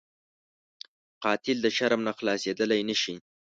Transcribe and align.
قاتل 1.23 1.57
د 1.61 1.67
شرم 1.77 2.01
نه 2.07 2.11
خلاصېدلی 2.17 2.81
نه 2.89 2.95
شي 3.01 3.15